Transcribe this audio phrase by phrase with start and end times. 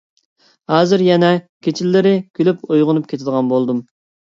[0.71, 1.29] ھازىر يەنە
[1.67, 3.87] كېچىلىرى كۈلۈپ ئويغىنىپ كېتىدىغان بولدۇم.